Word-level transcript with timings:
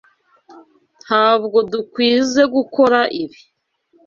Ntabwo 1.05 1.57
dukwizoe 1.71 2.45
gukora 2.55 2.99
ibi. 3.23 3.39